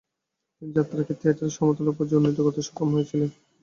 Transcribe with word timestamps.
তিনি 0.53 0.71
যাত্রাকে 0.77 1.13
থিয়েটারের 1.19 1.55
সমতুল্য 1.57 1.89
পর্যায়ে 1.93 2.19
উন্নীত 2.19 2.39
করতে 2.41 2.61
সক্ষম 2.61 2.87
হয়েছিলেন। 2.95 3.29